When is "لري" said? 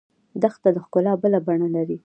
1.75-1.97